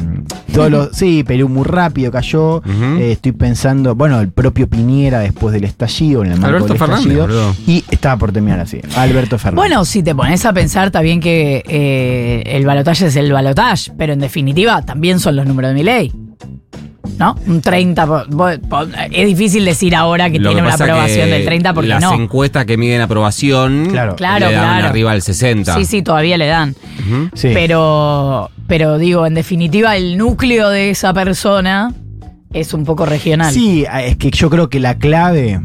Todos 0.52 0.70
los, 0.70 0.88
sí, 0.92 1.24
Perú 1.24 1.48
muy 1.48 1.64
rápido 1.64 2.10
cayó. 2.12 2.62
Eh, 2.66 3.12
estoy 3.12 3.32
pensando, 3.32 3.94
bueno, 3.94 4.20
el 4.20 4.28
propio 4.30 4.68
Piñera 4.68 5.20
después 5.20 5.52
del 5.52 5.64
estallido, 5.64 6.24
en 6.24 6.32
el 6.32 6.38
marco 6.40 6.56
Alberto 6.56 6.68
del 6.68 6.78
Fernández, 6.78 7.00
estallido. 7.06 7.26
boludo. 7.26 7.56
Y 7.66 7.84
estaba 7.90 8.16
por 8.16 8.32
terminar 8.32 8.60
así. 8.60 8.80
Alberto 8.96 9.38
Fernández. 9.38 9.56
Bueno, 9.68 9.84
si 9.84 10.02
te 10.02 10.14
pones 10.14 10.44
a 10.46 10.52
pensar 10.52 10.90
también 10.90 11.20
que 11.20 11.62
eh, 11.66 12.42
el 12.46 12.64
balotaje 12.66 13.06
es 13.06 13.16
el 13.16 13.32
balotaje, 13.32 13.92
pero 13.96 14.12
en 14.12 14.20
definitiva 14.20 14.82
también 14.82 15.18
son 15.20 15.36
los 15.36 15.46
números 15.46 15.70
de 15.70 15.74
mi 15.74 15.82
ley. 15.82 16.12
¿No? 17.18 17.36
Un 17.46 17.60
30. 17.60 18.06
por- 18.06 18.28
vos- 18.30 18.58
po- 18.68 18.86
es 19.10 19.26
difícil 19.26 19.64
decir 19.64 19.94
ahora 19.94 20.30
que 20.30 20.38
Lo 20.38 20.48
tiene 20.50 20.62
una 20.66 20.74
aprobación 20.74 21.30
del 21.30 21.44
30 21.44 21.74
porque 21.74 21.88
las 21.88 22.00
no. 22.00 22.14
encuestas 22.14 22.64
que 22.64 22.76
miden 22.76 23.00
aprobación 23.02 23.86
Claro. 23.90 24.16
Claro, 24.16 24.46
le 24.48 24.54
daban 24.54 24.76
claro. 24.78 24.88
arriba 24.88 25.12
del 25.12 25.22
60. 25.22 25.76
Sí, 25.76 25.84
sí, 25.84 26.02
todavía 26.02 26.38
le 26.38 26.46
dan. 26.46 26.74
Sí. 27.34 27.50
Pero, 27.52 28.50
pero 28.66 28.98
digo, 28.98 29.26
en 29.26 29.34
definitiva, 29.34 29.96
el 29.96 30.16
núcleo 30.16 30.68
de 30.68 30.90
esa 30.90 31.12
persona 31.12 31.92
es 32.52 32.74
un 32.74 32.84
poco 32.84 33.06
regional. 33.06 33.52
Sí, 33.52 33.84
es 34.04 34.16
que 34.16 34.30
yo 34.30 34.50
creo 34.50 34.68
que 34.68 34.80
la 34.80 34.98
clave 34.98 35.60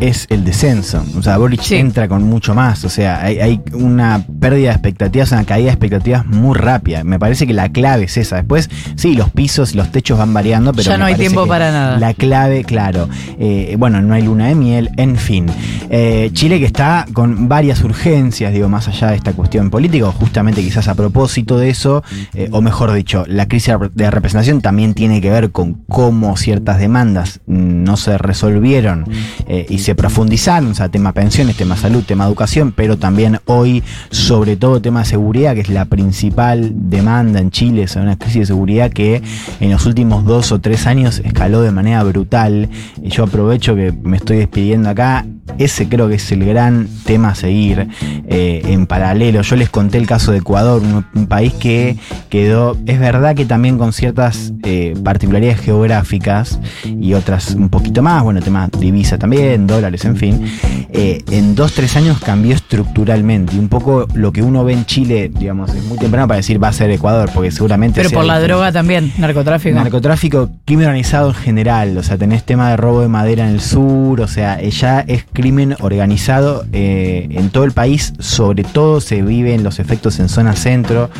es 0.00 0.26
el 0.30 0.44
descenso. 0.44 1.04
O 1.16 1.22
sea, 1.22 1.36
Boric 1.38 1.60
Sí. 1.62 1.76
entra 1.76 2.08
con 2.08 2.22
mucho 2.24 2.54
más. 2.54 2.84
O 2.84 2.88
sea, 2.88 3.22
hay, 3.22 3.38
hay 3.38 3.60
una 3.72 4.24
pérdida 4.40 4.68
de 4.70 4.74
expectativas, 4.74 5.32
una 5.32 5.44
caída 5.44 5.66
de 5.66 5.72
expectativas 5.72 6.26
muy 6.26 6.56
rápida. 6.56 7.04
Me 7.04 7.18
parece 7.18 7.46
que 7.46 7.52
la 7.52 7.68
clave 7.70 8.04
es 8.04 8.16
esa. 8.16 8.36
Después, 8.36 8.68
sí, 8.96 9.14
los 9.14 9.30
pisos 9.30 9.74
y 9.74 9.76
los 9.76 9.90
techos 9.92 10.18
van 10.18 10.32
variando, 10.32 10.72
pero. 10.72 10.84
Ya 10.84 10.92
me 10.92 10.98
no 10.98 11.04
hay 11.06 11.14
tiempo 11.14 11.46
para 11.46 11.70
nada. 11.70 11.98
La 11.98 12.14
clave, 12.14 12.64
claro. 12.64 13.08
eh, 13.38 13.76
bueno, 13.78 14.00
no 14.02 14.14
hay 14.14 14.22
luna 14.22 14.48
de 14.48 14.54
miel, 14.54 14.90
en 14.96 15.16
fin. 15.16 15.46
Eh, 15.90 16.30
Chile 16.32 16.58
que 16.58 16.66
está 16.66 17.06
con 17.12 17.48
varias 17.48 17.82
urgencias, 17.82 18.52
digo, 18.52 18.68
más 18.68 18.88
allá 18.88 19.08
de 19.10 19.16
esta 19.16 19.32
cuestión 19.32 19.70
política, 19.70 20.06
o 20.06 20.12
justamente 20.12 20.62
quizás 20.62 20.88
a 20.88 20.94
propósito 20.94 21.58
de 21.58 21.70
eso, 21.70 22.02
eh, 22.34 22.48
o 22.52 22.60
mejor 22.60 22.92
dicho, 22.92 23.24
la 23.26 23.46
crisis 23.48 23.74
de 23.94 24.10
representación 24.10 24.60
también 24.60 24.94
tiene 24.94 25.20
que 25.20 25.30
ver 25.30 25.50
con 25.50 25.74
cómo 25.88 26.36
ciertas 26.36 26.78
demandas 26.78 27.40
no 27.46 27.96
se 27.96 28.16
resolvieron 28.18 29.04
eh, 29.46 29.66
y 29.68 29.78
se 29.78 29.89
profundizaron, 29.94 30.70
o 30.70 30.74
sea, 30.74 30.88
tema 30.88 31.12
pensiones, 31.12 31.56
tema 31.56 31.76
salud, 31.76 32.04
tema 32.04 32.26
educación, 32.26 32.72
pero 32.72 32.98
también 32.98 33.40
hoy, 33.46 33.82
sobre 34.10 34.56
todo 34.56 34.80
tema 34.80 35.04
seguridad, 35.04 35.54
que 35.54 35.60
es 35.60 35.68
la 35.68 35.84
principal 35.84 36.72
demanda 36.74 37.40
en 37.40 37.50
Chile, 37.50 37.84
es 37.84 37.96
una 37.96 38.16
crisis 38.16 38.40
de 38.40 38.46
seguridad 38.46 38.90
que 38.90 39.22
en 39.60 39.70
los 39.70 39.86
últimos 39.86 40.24
dos 40.24 40.52
o 40.52 40.60
tres 40.60 40.86
años 40.86 41.20
escaló 41.24 41.62
de 41.62 41.72
manera 41.72 42.02
brutal. 42.02 42.68
Y 43.02 43.10
yo 43.10 43.24
aprovecho 43.24 43.74
que 43.74 43.92
me 43.92 44.16
estoy 44.16 44.38
despidiendo 44.38 44.90
acá. 44.90 45.26
Ese 45.58 45.88
creo 45.88 46.08
que 46.08 46.14
es 46.14 46.32
el 46.32 46.44
gran 46.44 46.88
tema 47.04 47.30
a 47.30 47.34
seguir 47.34 47.88
eh, 48.28 48.62
en 48.66 48.86
paralelo. 48.86 49.42
Yo 49.42 49.56
les 49.56 49.68
conté 49.70 49.98
el 49.98 50.06
caso 50.06 50.32
de 50.32 50.38
Ecuador, 50.38 50.82
un, 50.82 51.04
un 51.14 51.26
país 51.26 51.52
que 51.54 51.96
quedó, 52.28 52.76
es 52.86 52.98
verdad 52.98 53.34
que 53.34 53.44
también 53.44 53.78
con 53.78 53.92
ciertas 53.92 54.52
eh, 54.64 54.94
particularidades 55.02 55.60
geográficas 55.60 56.60
y 56.84 57.14
otras 57.14 57.54
un 57.54 57.68
poquito 57.68 58.02
más, 58.02 58.22
bueno, 58.22 58.40
tema 58.40 58.68
divisa 58.78 59.18
también, 59.18 59.66
dólares, 59.66 60.04
en 60.04 60.16
fin. 60.16 60.44
eh, 60.92 61.22
en 61.30 61.54
dos, 61.54 61.74
tres 61.74 61.96
años 61.96 62.18
cambió 62.20 62.54
estructuralmente. 62.54 63.56
Y 63.56 63.58
un 63.58 63.68
poco 63.68 64.06
lo 64.14 64.32
que 64.32 64.42
uno 64.42 64.64
ve 64.64 64.72
en 64.72 64.84
Chile, 64.86 65.30
digamos, 65.32 65.74
es 65.74 65.84
muy 65.84 65.98
temprano 65.98 66.26
para 66.28 66.38
decir 66.38 66.62
va 66.62 66.68
a 66.68 66.72
ser 66.72 66.90
Ecuador, 66.90 67.30
porque 67.34 67.50
seguramente... 67.50 68.00
Pero 68.00 68.10
por 68.10 68.24
la 68.24 68.34
diferente. 68.34 68.52
droga 68.52 68.72
también, 68.72 69.12
narcotráfico. 69.18 69.74
Narcotráfico, 69.76 70.50
crimen 70.64 70.86
organizado 70.86 71.28
en 71.28 71.34
general, 71.34 71.98
o 71.98 72.02
sea, 72.02 72.16
tenés 72.16 72.44
tema 72.44 72.70
de 72.70 72.76
robo 72.76 73.00
de 73.00 73.08
madera 73.08 73.46
en 73.46 73.54
el 73.54 73.60
sur, 73.60 74.20
o 74.20 74.28
sea, 74.28 74.60
ya 74.62 75.00
es 75.00 75.24
crimen 75.40 75.74
organizado 75.80 76.64
eh, 76.72 77.28
en 77.30 77.50
todo 77.50 77.64
el 77.64 77.72
país, 77.72 78.12
sobre 78.18 78.64
todo 78.64 79.00
se 79.00 79.22
viven 79.22 79.62
los 79.64 79.78
efectos 79.78 80.18
en 80.20 80.28
zona 80.28 80.54
centro. 80.54 81.10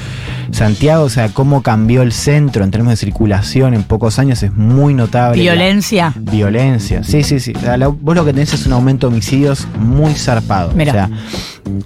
Santiago, 0.52 1.04
o 1.04 1.08
sea, 1.08 1.28
cómo 1.28 1.62
cambió 1.62 2.02
el 2.02 2.12
centro 2.12 2.64
en 2.64 2.70
términos 2.70 2.92
de 2.98 3.06
circulación 3.06 3.72
en 3.74 3.82
pocos 3.84 4.18
años 4.18 4.42
es 4.42 4.52
muy 4.54 4.94
notable. 4.94 5.40
Violencia. 5.40 6.12
La- 6.16 6.32
violencia, 6.32 7.04
sí, 7.04 7.22
sí, 7.22 7.38
sí. 7.40 7.52
La- 7.62 7.88
vos 7.88 8.14
lo 8.16 8.24
que 8.24 8.32
tenés 8.32 8.52
es 8.52 8.66
un 8.66 8.72
aumento 8.72 9.06
de 9.08 9.12
homicidios 9.14 9.66
muy 9.78 10.12
zarpado. 10.14 10.72
Mira. 10.74 10.90
O 10.92 10.94
sea, 10.94 11.10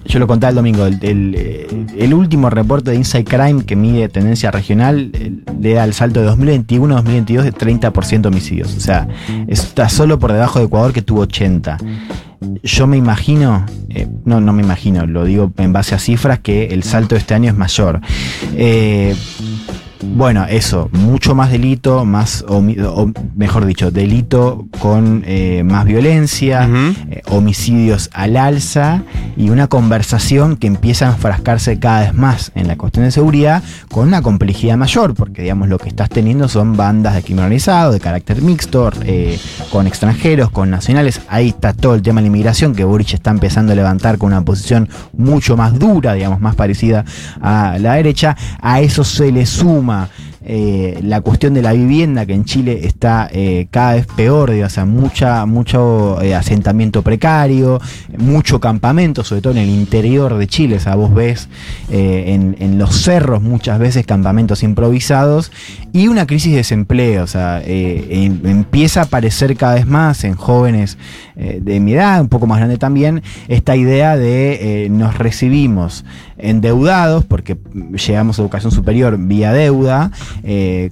yo 0.05 0.19
lo 0.19 0.25
contaba 0.27 0.49
el 0.49 0.55
domingo, 0.55 0.85
el, 0.87 0.97
el, 1.03 1.35
eh, 1.37 1.67
el 1.99 2.13
último 2.13 2.49
reporte 2.49 2.91
de 2.91 2.97
Inside 2.97 3.23
Crime 3.25 3.65
que 3.65 3.75
mide 3.75 4.09
tendencia 4.09 4.49
regional 4.49 5.11
eh, 5.13 5.31
le 5.59 5.73
da 5.73 5.83
el 5.83 5.93
salto 5.93 6.21
de 6.21 6.25
2021 6.25 6.93
a 6.95 6.97
2022 7.01 7.45
de 7.45 7.53
30% 7.53 8.25
homicidios. 8.25 8.75
O 8.75 8.79
sea, 8.79 9.07
está 9.47 9.89
solo 9.89 10.17
por 10.17 10.33
debajo 10.33 10.57
de 10.59 10.65
Ecuador 10.65 10.91
que 10.91 11.03
tuvo 11.03 11.21
80. 11.21 11.77
Yo 12.63 12.87
me 12.87 12.97
imagino, 12.97 13.65
eh, 13.89 14.07
no, 14.25 14.41
no 14.41 14.53
me 14.53 14.63
imagino, 14.63 15.05
lo 15.05 15.25
digo 15.25 15.51
en 15.57 15.73
base 15.73 15.95
a 15.95 15.99
cifras, 15.99 16.39
que 16.39 16.67
el 16.67 16.83
salto 16.83 17.15
de 17.15 17.19
este 17.19 17.33
año 17.33 17.49
es 17.49 17.57
mayor. 17.57 18.01
Eh, 18.55 19.15
bueno, 20.13 20.45
eso, 20.47 20.89
mucho 20.91 21.35
más 21.35 21.51
delito, 21.51 22.05
más, 22.05 22.45
o 22.47 22.61
mejor 23.35 23.65
dicho, 23.65 23.91
delito 23.91 24.65
con 24.79 25.23
eh, 25.25 25.63
más 25.65 25.85
violencia, 25.85 26.69
eh, 27.09 27.21
homicidios 27.27 28.09
al 28.13 28.37
alza 28.37 29.03
y 29.35 29.49
una 29.49 29.67
conversación 29.67 30.57
que 30.57 30.67
empieza 30.67 31.07
a 31.07 31.11
enfrascarse 31.11 31.79
cada 31.79 32.01
vez 32.01 32.13
más 32.13 32.51
en 32.55 32.67
la 32.67 32.77
cuestión 32.77 33.05
de 33.05 33.11
seguridad 33.11 33.63
con 33.89 34.07
una 34.07 34.21
complejidad 34.21 34.77
mayor, 34.77 35.15
porque 35.15 35.41
digamos 35.41 35.69
lo 35.69 35.77
que 35.77 35.89
estás 35.89 36.09
teniendo 36.09 36.47
son 36.47 36.77
bandas 36.77 37.15
de 37.15 37.23
crimen 37.23 37.45
organizado, 37.45 37.91
de 37.91 37.99
carácter 37.99 38.41
mixto, 38.41 38.91
eh, 39.03 39.39
con 39.71 39.87
extranjeros, 39.87 40.49
con 40.49 40.69
nacionales, 40.69 41.21
ahí 41.27 41.49
está 41.49 41.73
todo 41.73 41.95
el 41.95 42.01
tema 42.01 42.21
de 42.21 42.23
la 42.23 42.27
inmigración 42.27 42.75
que 42.75 42.83
Boric 42.83 43.13
está 43.13 43.31
empezando 43.31 43.73
a 43.73 43.75
levantar 43.75 44.17
con 44.17 44.27
una 44.27 44.43
posición 44.43 44.87
mucho 45.17 45.57
más 45.57 45.77
dura, 45.77 46.13
digamos, 46.13 46.39
más 46.39 46.55
parecida 46.55 47.05
a 47.41 47.77
la 47.79 47.95
derecha, 47.95 48.37
a 48.61 48.81
eso 48.81 49.03
se 49.03 49.31
le 49.31 49.45
suma 49.45 49.94
uma 49.95 50.09
eh, 50.47 50.99
la 51.01 51.21
cuestión 51.21 51.55
de 51.55 51.63
la 51.63 51.73
vivienda 51.73 52.27
que 52.27 52.33
en 52.33 52.45
Chile 52.45 52.81
está 52.83 53.27
eh, 53.31 53.65
cada 53.71 53.95
vez 53.95 54.05
peor, 54.05 54.51
o 54.51 54.69
sea, 54.69 54.85
mucha, 54.85 55.43
mucho 55.47 56.21
eh, 56.21 56.35
asentamiento 56.35 57.01
precario, 57.01 57.81
mucho 58.19 58.59
campamento, 58.59 59.23
sobre 59.23 59.41
todo 59.41 59.53
en 59.53 59.59
el 59.59 59.69
interior 59.69 60.37
de 60.37 60.45
Chile, 60.45 60.75
o 60.75 60.79
sea, 60.79 60.93
vos 60.95 61.11
ves 61.15 61.49
eh, 61.89 62.53
en, 62.59 62.77
los 62.77 62.95
cerros 62.95 63.41
muchas 63.41 63.79
veces 63.79 64.05
campamentos 64.05 64.61
improvisados 64.61 65.51
y 65.93 66.09
una 66.09 66.27
crisis 66.27 66.51
de 66.51 66.57
desempleo, 66.57 67.23
o 67.23 67.27
sea, 67.27 67.61
em- 67.65 68.45
empieza 68.45 68.99
a 68.99 69.03
aparecer 69.05 69.55
cada 69.55 69.75
vez 69.75 69.87
más 69.87 70.23
en 70.25 70.35
jóvenes 70.35 70.97
de 71.35 71.79
mi 71.79 71.93
edad, 71.93 72.21
un 72.21 72.29
poco 72.29 72.47
más 72.47 72.59
grande 72.59 72.77
también, 72.77 73.21
esta 73.47 73.75
idea 73.75 74.15
de 74.15 74.87
nos 74.89 75.17
recibimos 75.17 76.05
endeudados, 76.37 77.25
porque 77.25 77.57
llegamos 78.07 78.37
a 78.37 78.41
educación 78.41 78.71
superior 78.71 79.17
vía 79.17 79.53
deuda, 79.53 80.11
eh, 80.43 80.91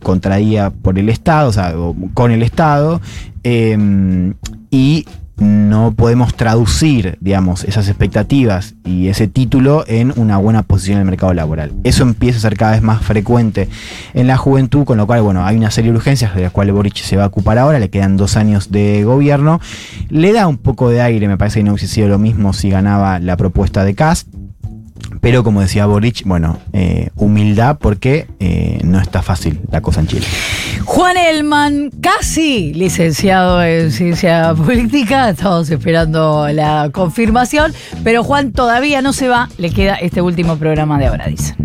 por 0.81 0.99
el 0.99 1.09
Estado, 1.09 1.49
o 1.49 1.53
sea, 1.53 1.73
con 2.13 2.31
el 2.31 2.43
Estado, 2.43 3.01
eh, 3.43 4.33
y 4.71 5.05
no 5.37 5.93
podemos 5.93 6.35
traducir, 6.35 7.17
digamos, 7.19 7.63
esas 7.63 7.87
expectativas 7.87 8.75
y 8.85 9.07
ese 9.07 9.27
título 9.27 9.83
en 9.87 10.13
una 10.15 10.37
buena 10.37 10.63
posición 10.63 10.97
en 10.97 11.01
el 11.01 11.05
mercado 11.05 11.33
laboral. 11.33 11.71
Eso 11.83 12.03
empieza 12.03 12.37
a 12.37 12.41
ser 12.41 12.55
cada 12.55 12.73
vez 12.73 12.81
más 12.81 13.01
frecuente 13.01 13.67
en 14.13 14.27
la 14.27 14.37
juventud, 14.37 14.85
con 14.85 14.97
lo 14.97 15.07
cual, 15.07 15.21
bueno, 15.21 15.45
hay 15.45 15.57
una 15.57 15.71
serie 15.71 15.91
de 15.91 15.97
urgencias 15.97 16.35
de 16.35 16.43
las 16.43 16.51
cuales 16.51 16.75
Boric 16.75 16.95
se 16.97 17.17
va 17.17 17.23
a 17.23 17.27
ocupar 17.27 17.57
ahora, 17.57 17.79
le 17.79 17.89
quedan 17.89 18.15
dos 18.15 18.37
años 18.37 18.71
de 18.71 19.03
gobierno, 19.03 19.59
le 20.09 20.33
da 20.33 20.47
un 20.47 20.57
poco 20.57 20.89
de 20.89 21.01
aire, 21.01 21.27
me 21.27 21.37
parece 21.37 21.59
que 21.59 21.63
no 21.63 21.71
hubiese 21.71 21.87
sido 21.87 22.07
lo 22.07 22.19
mismo 22.19 22.53
si 22.53 22.69
ganaba 22.69 23.19
la 23.19 23.35
propuesta 23.35 23.83
de 23.83 23.95
Cast. 23.95 24.27
Pero 25.23 25.41
como 25.41 25.61
decía 25.61 25.85
Boric, 25.85 26.23
bueno, 26.25 26.59
eh, 26.73 27.09
humildad 27.15 27.77
porque 27.79 28.27
eh, 28.41 28.81
no 28.83 28.99
está 28.99 29.21
fácil 29.21 29.61
la 29.71 29.79
cosa 29.79 30.01
en 30.01 30.07
Chile. 30.07 30.27
Juan 30.83 31.15
Elman, 31.15 31.91
casi 32.01 32.73
licenciado 32.73 33.63
en 33.63 33.93
ciencia 33.93 34.53
política, 34.53 35.29
estamos 35.29 35.69
esperando 35.69 36.49
la 36.49 36.89
confirmación, 36.91 37.73
pero 38.03 38.25
Juan 38.25 38.51
todavía 38.51 39.01
no 39.01 39.13
se 39.13 39.29
va, 39.29 39.47
le 39.57 39.69
queda 39.71 39.95
este 39.95 40.21
último 40.21 40.57
programa 40.57 40.99
de 40.99 41.07
ahora, 41.07 41.27
dice. 41.27 41.55